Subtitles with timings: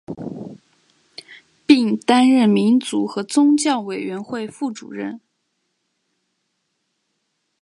[1.63, 5.21] 并担任民族和宗教委员会副主任。